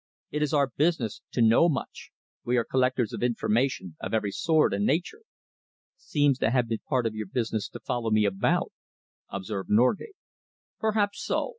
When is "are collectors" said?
2.57-3.13